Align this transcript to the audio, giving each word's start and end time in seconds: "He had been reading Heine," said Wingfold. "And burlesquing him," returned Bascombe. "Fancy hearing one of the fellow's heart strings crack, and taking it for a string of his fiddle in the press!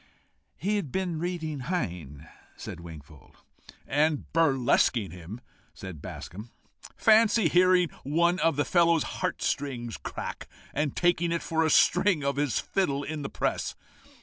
"He 0.57 0.77
had 0.77 0.91
been 0.91 1.19
reading 1.19 1.59
Heine," 1.59 2.27
said 2.57 2.79
Wingfold. 2.79 3.37
"And 3.85 4.25
burlesquing 4.33 5.11
him," 5.11 5.41
returned 5.79 6.01
Bascombe. 6.01 6.49
"Fancy 6.97 7.47
hearing 7.47 7.89
one 8.03 8.39
of 8.39 8.55
the 8.55 8.65
fellow's 8.65 9.03
heart 9.03 9.43
strings 9.43 9.97
crack, 9.97 10.47
and 10.73 10.95
taking 10.95 11.31
it 11.31 11.43
for 11.43 11.63
a 11.63 11.69
string 11.69 12.23
of 12.23 12.37
his 12.37 12.57
fiddle 12.59 13.03
in 13.03 13.21
the 13.21 13.29
press! 13.29 13.75